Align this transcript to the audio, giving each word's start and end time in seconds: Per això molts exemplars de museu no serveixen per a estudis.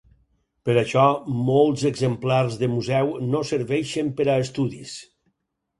Per 0.69 0.73
això 0.81 1.03
molts 1.51 1.83
exemplars 1.91 2.59
de 2.63 2.73
museu 2.73 3.15
no 3.29 3.47
serveixen 3.53 4.13
per 4.21 4.31
a 4.31 4.41
estudis. 4.49 5.01